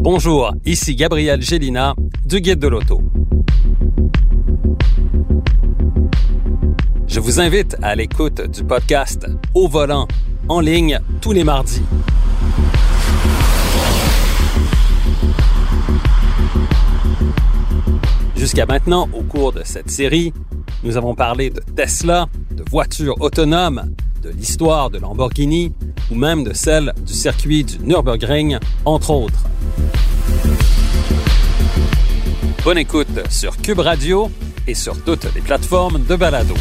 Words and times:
Bonjour, 0.00 0.52
ici 0.66 0.96
Gabriel 0.96 1.40
Gélina 1.40 1.94
du 2.24 2.40
Guide 2.40 2.58
de 2.58 2.66
l'Auto. 2.66 3.00
Je 7.06 7.20
vous 7.20 7.38
invite 7.38 7.76
à 7.80 7.94
l'écoute 7.94 8.40
du 8.50 8.64
podcast 8.64 9.28
Au 9.54 9.68
volant 9.68 10.08
en 10.48 10.58
ligne 10.58 10.98
tous 11.20 11.30
les 11.30 11.44
mardis. 11.44 11.82
Jusqu'à 18.34 18.66
maintenant, 18.66 19.08
au 19.12 19.22
cours 19.22 19.52
de 19.52 19.62
cette 19.64 19.90
série, 19.92 20.32
nous 20.82 20.96
avons 20.96 21.14
parlé 21.14 21.50
de 21.50 21.60
Tesla, 21.60 22.26
de 22.50 22.64
voitures 22.68 23.14
autonomes, 23.20 23.94
de 24.24 24.30
l'histoire 24.30 24.88
de 24.90 24.98
Lamborghini 24.98 25.72
ou 26.10 26.14
même 26.14 26.44
de 26.44 26.54
celle 26.54 26.94
du 27.04 27.12
circuit 27.12 27.62
du 27.62 27.78
Nürburgring, 27.80 28.58
entre 28.84 29.10
autres. 29.10 29.44
Bonne 32.64 32.78
écoute 32.78 33.20
sur 33.28 33.56
Cube 33.58 33.80
Radio 33.80 34.30
et 34.66 34.74
sur 34.74 35.02
toutes 35.04 35.26
les 35.34 35.42
plateformes 35.42 36.02
de 36.02 36.16
balado. 36.16 36.54